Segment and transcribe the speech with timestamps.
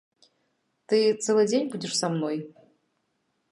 [0.93, 2.37] Ты цэлы дзень будзеш са мной?